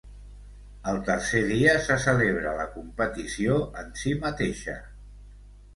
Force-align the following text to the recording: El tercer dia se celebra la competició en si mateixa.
El 0.91 0.95
tercer 1.09 1.41
dia 1.51 1.75
se 1.89 1.97
celebra 2.07 2.57
la 2.63 2.67
competició 2.79 3.61
en 3.85 3.95
si 4.05 4.17
mateixa. 4.27 4.81